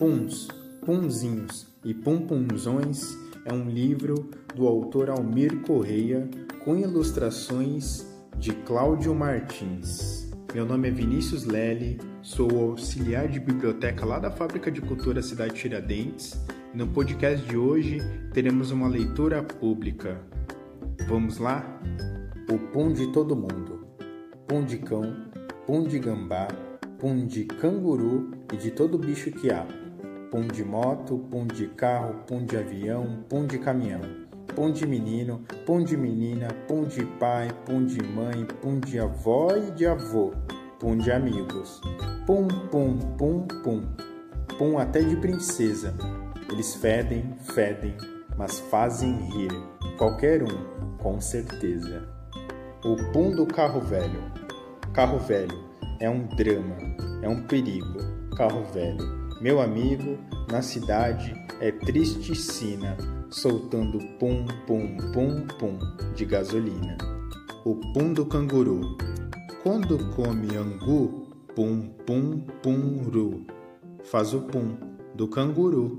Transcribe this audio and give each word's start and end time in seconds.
Puns, 0.00 0.48
Punzinhos 0.80 1.66
e 1.84 1.92
Pumpunzões 1.92 3.18
é 3.44 3.52
um 3.52 3.68
livro 3.68 4.30
do 4.56 4.66
autor 4.66 5.10
Almir 5.10 5.60
Correia 5.60 6.26
com 6.64 6.74
ilustrações 6.74 8.06
de 8.38 8.54
Cláudio 8.54 9.14
Martins. 9.14 10.32
Meu 10.54 10.64
nome 10.64 10.88
é 10.88 10.90
Vinícius 10.90 11.44
Lely, 11.44 11.98
sou 12.22 12.70
auxiliar 12.70 13.28
de 13.28 13.38
biblioteca 13.38 14.06
lá 14.06 14.18
da 14.18 14.30
Fábrica 14.30 14.70
de 14.70 14.80
Cultura 14.80 15.20
Cidade 15.20 15.52
Tiradentes. 15.52 16.42
No 16.72 16.86
podcast 16.86 17.46
de 17.46 17.58
hoje 17.58 17.98
teremos 18.32 18.70
uma 18.70 18.88
leitura 18.88 19.42
pública. 19.42 20.18
Vamos 21.08 21.36
lá? 21.36 21.62
O 22.50 22.58
pum 22.72 22.90
de 22.90 23.12
todo 23.12 23.36
mundo. 23.36 23.86
Pum 24.48 24.64
de 24.64 24.78
cão, 24.78 25.14
pum 25.66 25.86
de 25.86 25.98
gambá, 25.98 26.48
pum 26.98 27.26
de 27.26 27.44
canguru 27.44 28.30
e 28.50 28.56
de 28.56 28.70
todo 28.70 28.96
bicho 28.96 29.30
que 29.30 29.50
há 29.50 29.66
pum 30.30 30.46
de 30.46 30.64
moto, 30.64 31.18
pum 31.28 31.44
de 31.44 31.66
carro, 31.66 32.14
pum 32.26 32.44
de 32.44 32.56
avião, 32.56 33.24
pum 33.28 33.46
de 33.46 33.58
caminhão, 33.58 34.00
pum 34.54 34.70
de 34.70 34.86
menino, 34.86 35.44
pum 35.66 35.82
de 35.82 35.96
menina, 35.96 36.48
pum 36.68 36.84
de 36.84 37.04
pai, 37.04 37.48
pum 37.66 37.84
de 37.84 38.00
mãe, 38.00 38.46
pum 38.62 38.78
de 38.78 39.00
avó 39.00 39.56
e 39.56 39.72
de 39.72 39.86
avô, 39.86 40.32
pum 40.78 40.96
de 40.96 41.10
amigos. 41.10 41.80
Pum, 42.26 42.46
pum, 42.70 42.96
pum, 43.18 43.46
pum. 43.64 43.82
Pum 44.56 44.78
até 44.78 45.02
de 45.02 45.16
princesa. 45.16 45.94
Eles 46.48 46.76
fedem, 46.76 47.34
fedem, 47.52 47.96
mas 48.36 48.60
fazem 48.60 49.12
rir. 49.32 49.50
Qualquer 49.98 50.44
um, 50.44 50.96
com 50.98 51.20
certeza. 51.20 52.08
O 52.84 52.96
pum 53.12 53.34
do 53.34 53.46
carro 53.46 53.80
velho. 53.80 54.22
Carro 54.92 55.18
velho 55.18 55.64
é 55.98 56.08
um 56.08 56.24
drama, 56.26 56.76
é 57.20 57.28
um 57.28 57.42
perigo. 57.42 57.98
Carro 58.36 58.62
velho 58.72 59.19
meu 59.40 59.58
amigo, 59.58 60.18
na 60.52 60.60
cidade 60.60 61.34
é 61.60 61.72
tristicina, 61.72 62.96
soltando 63.30 63.98
pum, 64.18 64.46
pum, 64.66 64.98
pum, 65.14 65.46
pum 65.58 65.78
de 66.14 66.26
gasolina. 66.26 66.98
O 67.64 67.74
pum 67.94 68.12
do 68.12 68.26
canguru. 68.26 68.98
Quando 69.62 69.98
come 70.14 70.54
angu, 70.56 71.26
pum, 71.54 71.88
pum, 72.06 72.40
pum, 72.62 73.02
ru. 73.10 73.46
Faz 74.04 74.34
o 74.34 74.42
pum 74.42 74.76
do 75.14 75.26
canguru. 75.26 75.98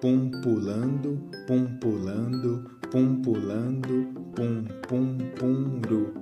Pum 0.00 0.30
pulando, 0.42 1.20
pum 1.46 1.78
pulando, 1.78 2.70
pum 2.90 3.22
pulando, 3.22 4.08
pum, 4.34 4.64
pum, 4.88 5.18
pum, 5.38 5.80
ru. 5.88 6.14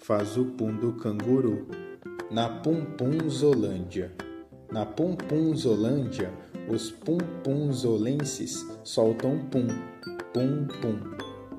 Faz 0.00 0.36
o 0.36 0.44
pum 0.44 0.74
do 0.74 0.92
canguru. 0.94 1.68
Na 2.30 2.48
Pum 2.48 2.84
Pum 2.96 3.28
Zolândia. 3.28 4.12
Na 4.72 4.86
Pumpunzolândia, 4.86 6.32
os 6.68 6.92
pumpunzolenses 6.92 8.64
soltam 8.84 9.38
pum, 9.50 9.66
pum, 10.32 10.68
pum, 10.80 10.98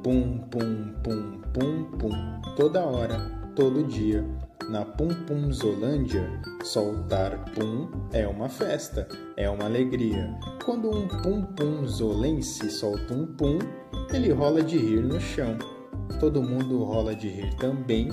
pum, 0.01 0.37
pum, 0.49 0.93
pum, 1.03 1.41
pum, 1.53 1.83
pum, 1.97 2.41
toda 2.55 2.85
hora, 2.85 3.19
todo 3.53 3.83
dia. 3.83 4.25
Na 4.69 4.85
Pumpunzolândia, 4.85 6.25
soltar 6.63 7.43
pum 7.53 7.89
é 8.13 8.25
uma 8.25 8.47
festa, 8.47 9.05
é 9.35 9.49
uma 9.49 9.65
alegria. 9.65 10.33
Quando 10.63 10.89
um 10.89 11.05
pumpunzolense 11.05 12.71
solta 12.71 13.13
um 13.13 13.25
pum, 13.25 13.59
ele 14.13 14.31
rola 14.31 14.63
de 14.63 14.77
rir 14.77 15.01
no 15.01 15.19
chão. 15.19 15.57
Todo 16.17 16.41
mundo 16.41 16.81
rola 16.85 17.13
de 17.13 17.27
rir 17.27 17.53
também 17.55 18.07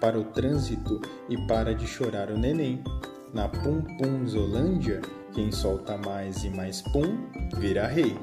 para 0.00 0.16
o 0.16 0.24
trânsito 0.24 1.00
e 1.28 1.36
para 1.48 1.74
de 1.74 1.88
chorar 1.88 2.30
o 2.30 2.38
neném. 2.38 2.84
Na 3.34 3.48
Pum 3.48 3.82
Pum 3.98 4.26
Zolândia, 4.28 5.00
quem 5.32 5.50
solta 5.50 5.98
mais 5.98 6.44
e 6.44 6.50
mais 6.50 6.80
pum 6.80 7.28
vira 7.58 7.88
rei. 7.88 8.16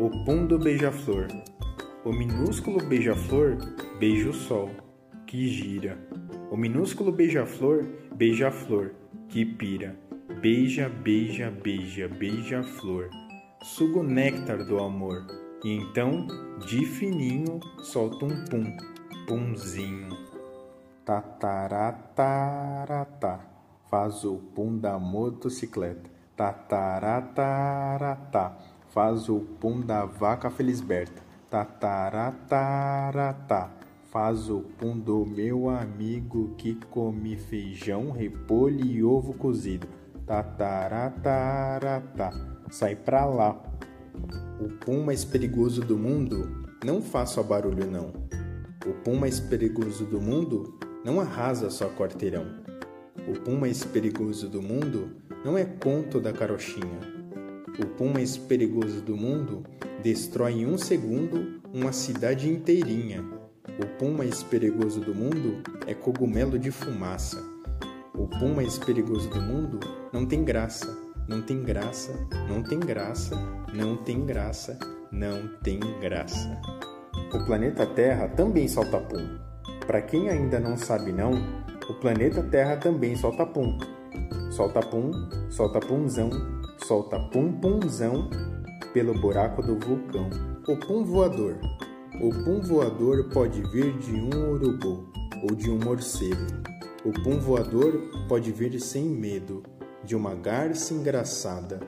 O 0.00 0.10
pum 0.24 0.48
do 0.48 0.58
beija-flor. 0.58 1.28
O 2.04 2.12
minúsculo 2.12 2.84
beija-flor 2.84 3.56
beija 4.00 4.30
o 4.30 4.32
sol, 4.32 4.68
que 5.28 5.46
gira. 5.46 5.96
O 6.50 6.56
minúsculo 6.56 7.12
beija-flor 7.12 7.86
beija 8.16 8.48
a 8.48 8.50
flor, 8.50 8.96
que 9.28 9.44
pira. 9.44 9.94
Beija, 10.40 10.88
beija, 10.88 11.48
beija, 11.48 12.08
beija-flor. 12.08 13.10
Suga 13.62 14.00
o 14.00 14.02
néctar 14.02 14.64
do 14.64 14.82
amor. 14.82 15.24
E 15.64 15.70
então, 15.70 16.26
de 16.66 16.84
fininho, 16.84 17.60
solta 17.84 18.24
um 18.24 18.44
pum, 18.46 18.76
pumzinho. 19.28 20.08
Tataratarata 21.04 23.49
faz 23.90 24.24
o 24.24 24.36
pum 24.36 24.78
da 24.78 24.98
motocicleta. 24.98 26.08
Tataratarata, 26.36 28.56
faz 28.88 29.28
o 29.28 29.40
pum 29.40 29.80
da 29.80 30.04
vaca 30.06 30.48
felisberta. 30.48 31.20
Tataratarata, 31.50 33.70
faz 34.10 34.48
o 34.48 34.60
pum 34.60 34.96
do 34.96 35.26
meu 35.26 35.68
amigo 35.68 36.54
que 36.56 36.76
come 36.88 37.36
feijão, 37.36 38.12
repolho 38.12 38.86
e 38.86 39.02
ovo 39.02 39.34
cozido. 39.34 39.88
Tataratarata, 40.24 42.30
sai 42.70 42.94
pra 42.94 43.24
lá. 43.26 43.60
O 44.60 44.68
pum 44.84 45.02
mais 45.02 45.24
perigoso 45.24 45.80
do 45.82 45.98
mundo 45.98 46.68
não 46.84 47.02
só 47.02 47.42
barulho 47.42 47.90
não. 47.90 48.12
O 48.86 48.92
pum 49.04 49.16
mais 49.16 49.40
perigoso 49.40 50.04
do 50.06 50.20
mundo 50.20 50.78
não 51.04 51.20
arrasa 51.20 51.68
só 51.70 51.88
quarteirão. 51.88 52.69
O 53.30 53.32
pum 53.32 53.54
mais 53.54 53.84
perigoso 53.84 54.48
do 54.48 54.60
mundo 54.60 55.12
não 55.44 55.56
é 55.56 55.64
conto 55.64 56.20
da 56.20 56.32
carochinha. 56.32 56.98
O 57.78 57.86
pum 57.86 58.12
mais 58.12 58.36
perigoso 58.36 59.00
do 59.02 59.16
mundo 59.16 59.62
destrói 60.02 60.54
em 60.54 60.66
um 60.66 60.76
segundo 60.76 61.60
uma 61.72 61.92
cidade 61.92 62.50
inteirinha. 62.50 63.24
O 63.78 63.86
pum 63.98 64.10
mais 64.10 64.42
perigoso 64.42 64.98
do 64.98 65.14
mundo 65.14 65.62
é 65.86 65.94
cogumelo 65.94 66.58
de 66.58 66.72
fumaça. 66.72 67.40
O 68.14 68.26
pum 68.26 68.52
mais 68.52 68.76
perigoso 68.78 69.30
do 69.30 69.40
mundo 69.40 69.78
não 70.12 70.26
tem 70.26 70.42
graça, 70.42 70.92
não 71.28 71.40
tem 71.40 71.62
graça, 71.62 72.12
não 72.48 72.64
tem 72.64 72.80
graça, 72.80 73.36
não 73.72 73.96
tem 73.96 74.26
graça, 74.26 74.76
não 75.12 75.46
tem 75.62 75.78
graça. 76.00 76.60
O 77.32 77.46
planeta 77.46 77.86
Terra 77.86 78.26
também 78.26 78.66
solta 78.66 78.98
pum. 78.98 79.38
Para 79.86 80.02
quem 80.02 80.28
ainda 80.28 80.58
não 80.58 80.76
sabe 80.76 81.12
não, 81.12 81.34
o 81.90 81.94
planeta 81.94 82.40
Terra 82.40 82.76
também 82.76 83.16
solta 83.16 83.44
pum. 83.44 83.76
Solta 84.52 84.80
pum, 84.80 85.10
solta 85.50 85.80
pumzão, 85.80 86.30
solta 86.86 87.18
pum 87.18 87.52
pumzão 87.52 88.30
pelo 88.94 89.12
buraco 89.20 89.60
do 89.60 89.76
vulcão. 89.76 90.30
O 90.68 90.76
pum 90.76 91.04
voador. 91.04 91.58
O 92.22 92.30
pum 92.44 92.60
voador 92.60 93.28
pode 93.30 93.60
vir 93.72 93.98
de 93.98 94.12
um 94.12 94.52
urubu 94.52 95.10
ou 95.42 95.54
de 95.56 95.68
um 95.68 95.78
morcego. 95.78 96.46
O 97.04 97.12
pum 97.24 97.40
voador 97.40 98.00
pode 98.28 98.52
vir 98.52 98.78
sem 98.78 99.04
medo, 99.04 99.64
de 100.04 100.14
uma 100.14 100.34
garça 100.34 100.94
engraçada. 100.94 101.80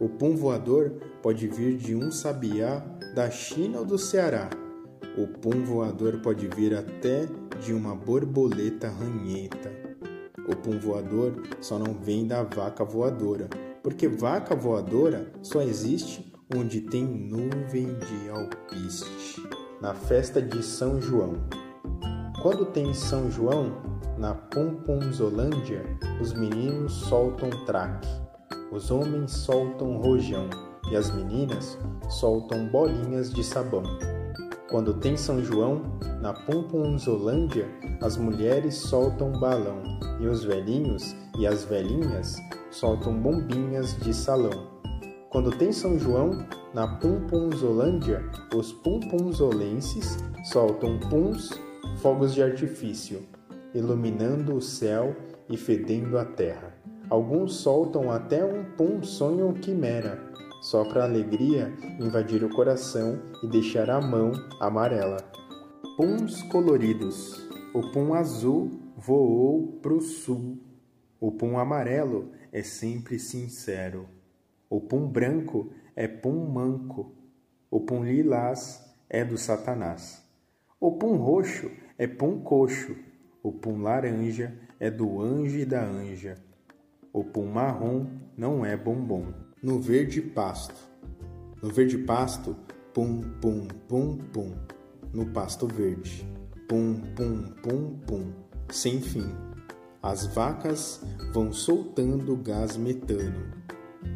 O 0.00 0.08
pum 0.08 0.34
voador 0.36 0.92
pode 1.22 1.46
vir 1.48 1.76
de 1.76 1.94
um 1.94 2.10
sabiá 2.10 2.82
da 3.14 3.30
China 3.30 3.80
ou 3.80 3.84
do 3.84 3.98
Ceará. 3.98 4.48
O 5.18 5.26
pum 5.26 5.64
voador 5.64 6.20
pode 6.22 6.48
vir 6.48 6.74
até 6.74 7.26
de 7.60 7.72
uma 7.72 7.94
borboleta 7.94 8.88
ranheta. 8.88 9.70
O 10.48 10.56
pum 10.56 10.78
voador 10.78 11.42
só 11.60 11.78
não 11.78 11.94
vem 11.94 12.26
da 12.26 12.42
vaca 12.42 12.84
voadora, 12.84 13.48
porque 13.82 14.08
vaca 14.08 14.56
voadora 14.56 15.30
só 15.42 15.62
existe 15.62 16.32
onde 16.56 16.80
tem 16.80 17.04
nuvem 17.04 17.86
de 17.86 18.30
alpiste. 18.30 19.42
Na 19.80 19.94
festa 19.94 20.42
de 20.42 20.62
São 20.62 21.00
João. 21.00 21.34
Quando 22.42 22.66
tem 22.66 22.92
São 22.92 23.30
João, 23.30 23.82
na 24.18 24.34
Pomponzolândia, 24.34 25.84
os 26.20 26.32
meninos 26.32 26.92
soltam 26.92 27.50
traque, 27.64 28.08
os 28.72 28.90
homens 28.90 29.30
soltam 29.30 29.98
rojão 29.98 30.48
e 30.90 30.96
as 30.96 31.14
meninas 31.14 31.78
soltam 32.08 32.66
bolinhas 32.66 33.32
de 33.32 33.44
sabão. 33.44 33.82
Quando 34.70 34.94
tem 34.94 35.16
São 35.16 35.42
João, 35.42 35.82
na 36.22 36.32
Pumpunzolândia, 36.32 37.66
as 38.00 38.16
mulheres 38.16 38.76
soltam 38.76 39.32
balão 39.32 39.82
e 40.20 40.28
os 40.28 40.44
velhinhos 40.44 41.16
e 41.36 41.44
as 41.44 41.64
velhinhas 41.64 42.36
soltam 42.70 43.20
bombinhas 43.20 43.96
de 43.96 44.14
salão. 44.14 44.68
Quando 45.28 45.50
tem 45.50 45.72
São 45.72 45.98
João, 45.98 46.46
na 46.72 46.86
Pumpunzolândia, 46.86 48.24
os 48.54 48.72
pumpunzolenses 48.72 50.18
soltam 50.52 51.00
puns, 51.00 51.50
fogos 51.96 52.32
de 52.32 52.40
artifício, 52.40 53.22
iluminando 53.74 54.54
o 54.54 54.62
céu 54.62 55.16
e 55.48 55.56
fedendo 55.56 56.16
a 56.16 56.24
terra. 56.24 56.76
Alguns 57.08 57.54
soltam 57.54 58.08
até 58.08 58.44
um 58.44 58.62
pum 58.76 59.02
sonho 59.02 59.52
quimera, 59.52 60.30
só 60.60 60.84
para 60.84 61.02
a 61.02 61.06
alegria 61.06 61.72
invadir 61.98 62.44
o 62.44 62.54
coração 62.54 63.18
e 63.42 63.48
deixar 63.48 63.88
a 63.88 64.00
mão 64.00 64.32
amarela. 64.60 65.16
Puns 65.96 66.42
coloridos. 66.44 67.48
O 67.74 67.90
pum 67.92 68.14
azul 68.14 68.70
voou 68.96 69.78
pro 69.80 70.00
sul. 70.00 70.58
O 71.18 71.32
pum 71.32 71.58
amarelo 71.58 72.30
é 72.52 72.62
sempre 72.62 73.18
sincero. 73.18 74.06
O 74.68 74.80
pum 74.80 75.08
branco 75.08 75.72
é 75.96 76.06
pum 76.06 76.46
manco. 76.46 77.14
O 77.70 77.80
pum 77.80 78.04
lilás 78.04 78.84
é 79.08 79.24
do 79.24 79.38
Satanás. 79.38 80.22
O 80.78 80.92
pum 80.92 81.16
roxo 81.16 81.70
é 81.96 82.06
pum 82.06 82.40
coxo. 82.40 82.96
O 83.42 83.52
pum 83.52 83.82
laranja 83.82 84.52
é 84.78 84.90
do 84.90 85.20
anjo 85.20 85.58
e 85.58 85.64
da 85.64 85.82
anja. 85.82 86.36
O 87.12 87.24
pum 87.24 87.46
marrom 87.46 88.06
não 88.36 88.64
é 88.64 88.76
bombom. 88.76 89.49
No 89.62 89.78
verde 89.78 90.22
pasto. 90.22 90.88
No 91.62 91.68
verde 91.68 91.98
pasto, 91.98 92.56
pum, 92.94 93.20
pum, 93.42 93.68
pum, 93.86 94.16
pum. 94.32 94.54
No 95.12 95.26
pasto 95.26 95.66
verde, 95.66 96.26
pum, 96.66 96.98
pum, 97.14 97.42
pum, 97.62 97.98
pum. 98.06 98.32
Sem 98.70 99.02
fim. 99.02 99.30
As 100.02 100.24
vacas 100.24 101.02
vão 101.34 101.52
soltando 101.52 102.34
gás 102.38 102.78
metano 102.78 103.52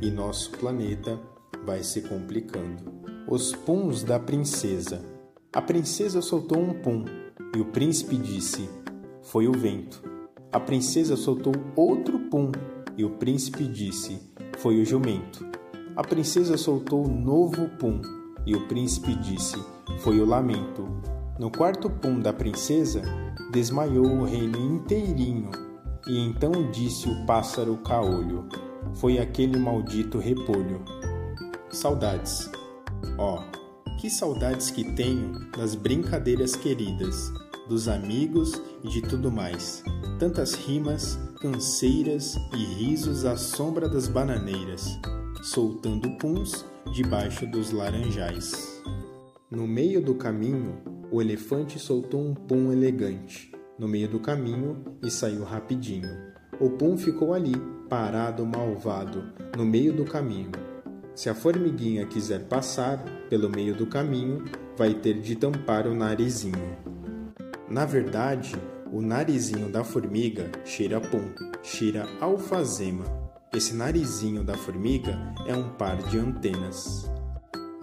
e 0.01 0.11
nosso 0.11 0.51
planeta 0.53 1.21
vai 1.67 1.83
se 1.83 2.01
complicando. 2.01 2.83
Os 3.29 3.55
puns 3.55 4.03
da 4.03 4.19
princesa. 4.19 5.05
A 5.53 5.61
princesa 5.61 6.23
soltou 6.23 6.59
um 6.59 6.73
pum 6.81 7.05
e 7.55 7.61
o 7.61 7.67
príncipe 7.67 8.17
disse: 8.17 8.67
Foi 9.21 9.47
o 9.47 9.53
vento. 9.53 10.03
A 10.51 10.59
princesa 10.59 11.17
soltou 11.17 11.53
outro 11.77 12.19
pum 12.31 12.51
e 12.97 13.05
o 13.05 13.11
príncipe 13.11 13.65
disse: 13.65 14.33
Foi 14.59 14.81
o 14.81 14.85
jumento. 14.85 15.47
A 15.97 16.03
princesa 16.03 16.57
soltou 16.57 17.07
novo 17.07 17.69
pum 17.79 18.01
e 18.47 18.55
o 18.55 18.67
príncipe 18.67 19.15
disse: 19.15 19.57
Foi 20.01 20.21
o 20.21 20.27
lamento. 20.27 20.89
No 21.39 21.51
quarto 21.51 21.91
pum 21.91 22.21
da 22.21 22.33
princesa, 22.33 23.03
desmaiou 23.51 24.07
o 24.07 24.25
reino 24.25 24.59
inteirinho. 24.59 25.51
E 26.07 26.19
então 26.19 26.71
disse 26.71 27.09
o 27.09 27.27
pássaro 27.27 27.77
caolho: 27.79 28.49
Foi 28.95 29.19
aquele 29.19 29.59
maldito 29.59 30.19
repolho. 30.19 30.83
Saudades. 31.71 32.51
Ó, 33.19 33.39
oh, 33.39 33.97
que 34.01 34.11
saudades 34.11 34.71
que 34.71 34.85
tenho 34.95 35.51
das 35.57 35.75
brincadeiras 35.75 36.57
queridas, 36.57 37.33
dos 37.69 37.89
amigos 37.89 38.61
e 38.83 38.89
de 38.89 39.03
tudo 39.03 39.31
mais. 39.31 39.83
Tantas 40.19 40.55
rimas, 40.55 41.19
canseiras 41.41 42.37
e 42.53 42.65
risos 42.65 43.25
à 43.25 43.37
sombra 43.37 43.89
das 43.89 44.09
bananeiras, 44.09 44.99
soltando 45.43 46.11
puns 46.19 46.65
debaixo 46.93 47.47
dos 47.47 47.71
laranjais. 47.71 48.83
No 49.51 49.67
meio 49.67 50.03
do 50.03 50.15
caminho, 50.15 50.79
o 51.11 51.21
elefante 51.21 51.79
soltou 51.79 52.21
um 52.21 52.35
pum 52.35 52.73
elegante 52.73 53.55
no 53.79 53.89
meio 53.89 54.09
do 54.09 54.21
caminho 54.21 54.85
e 55.03 55.11
saiu 55.11 55.43
rapidinho. 55.43 56.09
O 56.61 56.71
pum 56.71 56.97
ficou 56.97 57.35
ali, 57.35 57.55
parado 57.89 58.47
malvado, 58.47 59.25
no 59.57 59.65
meio 59.65 59.93
do 59.93 60.05
caminho. 60.05 60.53
Se 61.15 61.29
a 61.29 61.35
formiguinha 61.35 62.07
quiser 62.07 62.45
passar 62.45 62.99
pelo 63.29 63.49
meio 63.49 63.75
do 63.75 63.87
caminho, 63.87 64.45
vai 64.77 64.95
ter 64.95 65.21
de 65.21 65.37
tampar 65.37 65.87
o 65.87 65.95
narizinho. 65.95 66.94
Na 67.75 67.85
verdade, 67.85 68.55
o 68.93 69.01
narizinho 69.03 69.69
da 69.69 69.83
formiga 69.83 70.49
cheira 70.65 71.01
pum, 71.01 71.35
cheira 71.61 72.07
alfazema. 72.21 73.03
Esse 73.53 73.75
narizinho 73.75 74.45
da 74.45 74.55
formiga 74.55 75.19
é 75.45 75.57
um 75.57 75.71
par 75.71 75.97
de 76.05 76.17
antenas. 76.17 77.11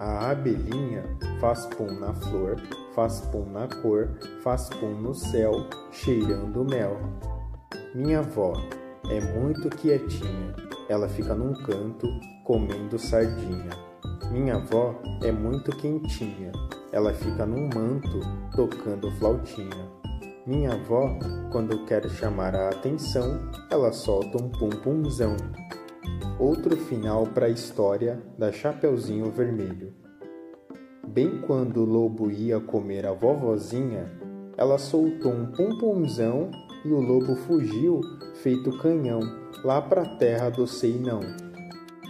A 0.00 0.30
abelhinha 0.30 1.04
faz 1.38 1.66
pum 1.66 1.92
na 2.00 2.14
flor, 2.14 2.56
faz 2.94 3.20
pum 3.20 3.44
na 3.44 3.68
cor, 3.68 4.16
faz 4.42 4.70
pum 4.70 4.94
no 4.98 5.12
céu, 5.12 5.52
cheirando 5.90 6.64
mel. 6.64 6.98
Minha 7.94 8.20
avó 8.20 8.54
é 9.10 9.20
muito 9.20 9.68
quietinha, 9.68 10.56
ela 10.88 11.06
fica 11.06 11.34
num 11.34 11.52
canto 11.52 12.08
comendo 12.44 12.98
sardinha. 12.98 13.91
Minha 14.30 14.56
avó 14.56 14.94
é 15.22 15.30
muito 15.30 15.74
quentinha, 15.76 16.52
ela 16.90 17.12
fica 17.12 17.44
num 17.44 17.68
manto 17.74 18.20
tocando 18.54 19.10
flautinha. 19.18 19.90
Minha 20.46 20.72
avó, 20.72 21.18
quando 21.50 21.84
quer 21.84 22.08
chamar 22.08 22.54
a 22.54 22.70
atenção, 22.70 23.50
ela 23.70 23.92
solta 23.92 24.42
um 24.42 24.48
pum-pumzão. 24.48 25.36
Outro 26.38 26.76
final 26.76 27.26
para 27.26 27.46
a 27.46 27.50
história 27.50 28.20
da 28.38 28.50
Chapeuzinho 28.50 29.30
Vermelho. 29.30 29.94
Bem 31.06 31.40
quando 31.42 31.82
o 31.82 31.84
lobo 31.84 32.30
ia 32.30 32.58
comer 32.58 33.06
a 33.06 33.12
vovozinha, 33.12 34.10
ela 34.56 34.78
soltou 34.78 35.32
um 35.32 35.46
pum-pumzão 35.52 36.50
e 36.84 36.88
o 36.88 37.00
lobo 37.00 37.36
fugiu, 37.36 38.00
feito 38.42 38.76
canhão, 38.78 39.20
lá 39.62 39.80
para 39.80 40.02
a 40.02 40.16
terra 40.16 40.50
do 40.50 40.66
sei 40.66 40.98
não. 40.98 41.20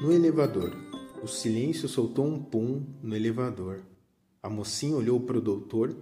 No 0.01 0.13
elevador, 0.13 0.82
o 1.23 1.27
silêncio 1.27 1.89
soltou 1.89 2.27
um 2.27 2.43
pum 2.43 2.85
no 3.03 3.15
elevador. 3.15 3.83
A 4.43 4.51
mocinha 4.51 4.97
olhou 4.97 5.21
para 5.21 5.39
o 5.39 5.41
doutor, 5.41 5.97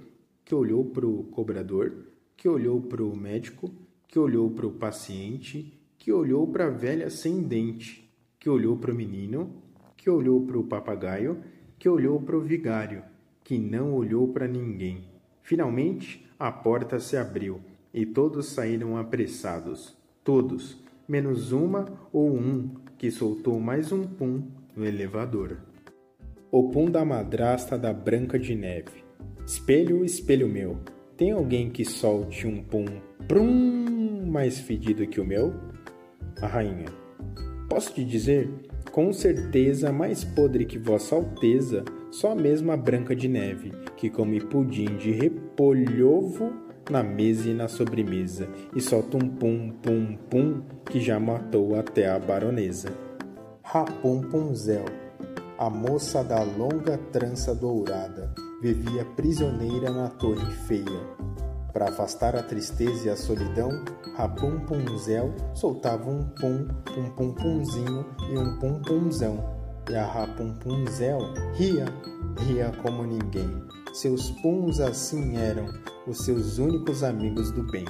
que 0.45 0.55
olhou 0.55 0.85
para 0.85 1.07
o 1.07 1.25
cobrador, 1.25 2.07
que 2.37 2.49
olhou 2.49 2.81
para 2.81 3.05
o 3.05 3.17
médico, 3.17 3.71
que 4.09 4.19
olhou 4.19 4.51
para 4.51 4.67
o 4.67 4.73
paciente, 4.73 5.79
que 5.99 6.11
olhou 6.11 6.47
para 6.47 6.67
a 6.67 6.71
velha 6.71 7.11
sem 7.11 7.43
dente 7.43 8.11
que 8.41 8.49
olhou 8.49 8.75
para 8.79 8.91
o 8.91 8.95
menino, 8.95 9.63
que 9.99 10.09
olhou 10.09 10.47
para 10.47 10.59
o 10.59 10.65
papagaio, 10.65 11.45
que 11.79 11.87
olhou 11.87 12.19
para 12.23 12.39
o 12.39 12.41
vigário, 12.41 13.05
que 13.45 13.59
não 13.59 13.93
olhou 13.93 14.29
para 14.29 14.49
ninguém. 14.49 15.05
Finalmente, 15.43 16.27
a 16.39 16.51
porta 16.51 16.99
se 16.99 17.19
abriu 17.19 17.61
e 17.93 18.07
todos 18.07 18.47
saíram 18.47 18.97
apressados. 18.97 19.95
Todos, 20.25 20.83
menos 21.07 21.53
uma 21.53 21.87
ou 22.11 22.35
um 22.35 22.71
que 22.97 23.11
soltou 23.11 23.61
mais 23.61 23.93
um 23.93 24.05
pum 24.05 24.43
no 24.77 24.85
elevador. 24.85 25.59
O 26.51 26.71
pum 26.71 26.91
da 26.91 27.05
madrasta 27.05 27.79
da 27.79 27.93
Branca 27.93 28.39
de 28.39 28.55
Neve. 28.55 29.05
Espelho, 29.47 30.05
espelho 30.05 30.49
meu, 30.49 30.79
tem 31.17 31.33
alguém 31.33 31.71
que 31.71 31.85
solte 31.85 32.47
um 32.47 32.63
pum 32.63 32.85
prum 33.29 34.27
mais 34.27 34.59
fedido 34.59 35.07
que 35.07 35.21
o 35.21 35.25
meu? 35.25 35.55
A 36.41 36.47
rainha. 36.47 36.87
Posso 37.69 37.95
te 37.95 38.05
dizer, 38.05 38.49
com 38.91 39.13
certeza 39.13 39.93
mais 39.93 40.25
podre 40.25 40.65
que 40.65 40.79
Vossa 40.79 41.15
Alteza, 41.15 41.85
só 42.11 42.33
a 42.33 42.35
mesma 42.35 42.77
Branca 42.77 43.15
de 43.15 43.29
Neve, 43.29 43.73
que 43.97 44.11
come 44.11 44.41
pudim 44.41 44.97
de 44.97 45.13
repolhovo 45.13 46.53
na 46.91 47.03
mesa 47.03 47.49
e 47.49 47.55
na 47.55 47.69
sobremesa, 47.69 48.49
e 48.75 48.81
solta 48.81 49.17
um 49.17 49.29
pum 49.29 49.71
pum 49.83 50.17
pum 50.29 50.63
que 50.87 50.99
já 50.99 51.21
matou 51.21 51.77
até 51.77 52.09
a 52.09 52.19
baronesa. 52.19 53.10
Rapum 53.73 54.21
Punzel, 54.23 54.85
a 55.57 55.71
moça 55.71 56.25
da 56.25 56.43
longa 56.43 56.99
trança 57.13 57.55
dourada, 57.55 58.35
vivia 58.61 59.05
prisioneira 59.15 59.93
na 59.93 60.09
torre 60.09 60.51
feia, 60.67 61.01
para 61.73 61.89
afastar 61.89 62.35
a 62.35 62.43
tristeza 62.43 63.07
e 63.07 63.11
a 63.11 63.17
solidão, 63.17 63.71
Rapum 64.17 64.59
Punzel 64.67 65.33
soltava 65.55 66.11
um 66.11 66.25
pum, 66.41 66.67
um 66.99 67.11
pum 67.11 67.33
pumzinho 67.33 68.05
e 68.29 68.37
um 68.37 68.59
pum 68.59 68.83
pumzão. 68.83 69.39
E 69.89 69.95
a 69.95 70.05
Rapum 70.05 70.53
Punzel 70.55 71.21
ria, 71.55 71.85
ria 72.41 72.73
como 72.83 73.05
ninguém. 73.05 73.63
Seus 73.93 74.33
puns 74.43 74.81
assim 74.81 75.37
eram 75.37 75.67
os 76.09 76.25
seus 76.25 76.59
únicos 76.59 77.05
amigos 77.05 77.53
do 77.53 77.63
bem. 77.71 77.85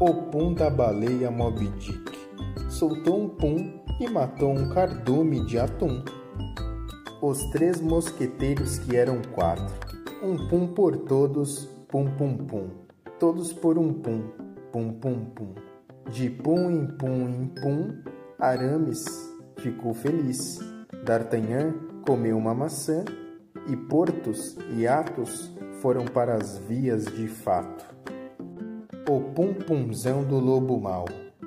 O 0.00 0.12
pum 0.32 0.52
da 0.52 0.68
baleia 0.68 1.30
Moby 1.30 1.68
Dick 1.78 2.29
soltou 2.68 3.22
um 3.22 3.28
pum 3.28 3.80
e 4.00 4.08
matou 4.08 4.50
um 4.50 4.68
cardume 4.70 5.44
de 5.46 5.58
atum. 5.58 6.04
Os 7.20 7.42
três 7.50 7.80
mosqueteiros 7.80 8.78
que 8.78 8.96
eram 8.96 9.20
quatro, 9.34 9.74
um 10.22 10.48
pum 10.48 10.66
por 10.68 10.96
todos, 10.96 11.66
pum 11.88 12.06
pum 12.16 12.36
pum 12.36 12.90
todos 13.20 13.52
por 13.52 13.76
um 13.76 13.92
pum, 13.92 14.22
pum 14.72 14.94
pum 14.94 15.24
pum. 15.26 15.54
De 16.10 16.30
pum 16.30 16.70
em 16.70 16.86
pum 16.86 17.28
em 17.28 17.46
pum, 17.48 18.02
Arames 18.38 19.04
ficou 19.58 19.92
feliz. 19.92 20.58
D'Artagnan 21.04 21.74
comeu 22.06 22.38
uma 22.38 22.54
maçã 22.54 23.04
e 23.68 23.76
Portos 23.76 24.56
e 24.74 24.86
Athos 24.86 25.54
foram 25.82 26.06
para 26.06 26.34
as 26.34 26.58
vias 26.60 27.04
de 27.04 27.28
fato. 27.28 27.84
O 29.06 29.20
pum-pumzão 29.34 30.24
do 30.24 30.38
lobo 30.38 30.80
mau. 30.80 31.04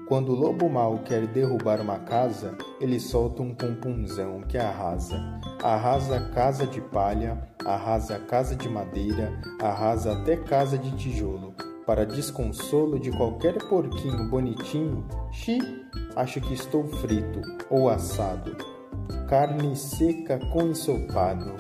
Quando 0.08 0.34
o 0.34 0.36
lobo 0.36 0.70
mau 0.70 1.00
quer 1.00 1.26
derrubar 1.28 1.80
uma 1.80 1.98
casa, 2.00 2.58
ele 2.80 3.00
solta 3.00 3.42
um 3.42 3.56
pum-pumzão 3.56 4.42
que 4.42 4.58
arrasa. 4.58 5.18
Arrasa 5.64 6.30
casa 6.34 6.68
de 6.68 6.82
palha, 6.82 7.42
arrasa 7.66 8.20
casa 8.20 8.54
de 8.54 8.68
madeira, 8.68 9.32
arrasa 9.62 10.12
até 10.12 10.36
casa 10.36 10.78
de 10.78 10.92
tijolo. 10.98 11.56
Para 11.86 12.06
desconsolo 12.06 13.00
de 13.00 13.12
qualquer 13.12 13.58
porquinho 13.70 14.30
bonitinho, 14.30 15.08
xi, 15.32 15.60
acho 16.18 16.42
que 16.42 16.54
estou 16.54 16.86
frito 16.86 17.42
ou 17.70 17.90
assado. 17.90 18.58
Carne 19.30 19.76
seca 19.76 20.38
com 20.52 20.64
ensopado. 20.64 21.54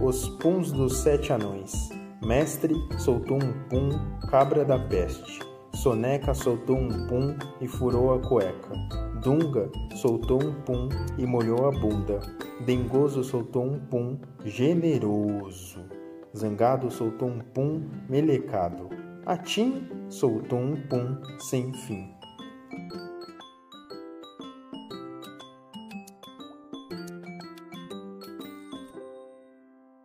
Os 0.00 0.28
puns 0.38 0.72
dos 0.72 0.98
sete 0.98 1.32
anões. 1.32 1.90
Mestre 2.22 2.74
soltou 2.98 3.36
um 3.36 3.52
pum, 3.68 3.90
cabra 4.30 4.64
da 4.64 4.78
peste. 4.78 5.53
Soneca 5.74 6.32
soltou 6.32 6.76
um 6.76 7.06
pum 7.08 7.36
e 7.60 7.66
furou 7.66 8.14
a 8.14 8.20
cueca. 8.20 8.74
Dunga 9.20 9.70
soltou 9.96 10.42
um 10.42 10.54
pum 10.62 10.88
e 11.18 11.26
molhou 11.26 11.66
a 11.66 11.72
bunda. 11.72 12.20
Dengoso 12.64 13.24
soltou 13.24 13.64
um 13.64 13.80
pum 13.80 14.16
generoso. 14.44 15.84
Zangado 16.34 16.90
soltou 16.90 17.28
um 17.28 17.40
pum 17.40 17.82
melecado. 18.08 18.88
Atim 19.26 19.88
soltou 20.08 20.60
um 20.60 20.76
pum 20.88 21.18
sem 21.40 21.72
fim. 21.72 22.08